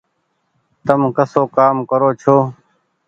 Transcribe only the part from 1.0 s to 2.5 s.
ڪسو ڪآم ڪرو ڇو۔